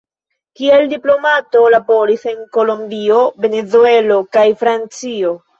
[0.59, 5.41] Kiel diplomato, laboris en Kolombio, Venezuelo kaj Francio.